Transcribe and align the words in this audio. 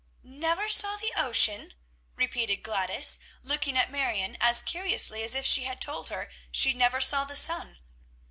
"Never 0.23 0.67
saw 0.67 0.95
the 0.97 1.11
ocean?" 1.15 1.75
repeated 2.15 2.63
Gladys, 2.63 3.19
looking 3.43 3.77
at 3.77 3.91
Marion 3.91 4.35
as 4.41 4.63
curiously 4.63 5.21
as 5.21 5.35
if 5.35 5.45
she 5.45 5.65
had 5.65 5.79
told 5.79 6.09
her 6.09 6.31
she 6.51 6.73
never 6.73 6.99
saw 6.99 7.23
the 7.23 7.35
sun. 7.35 7.77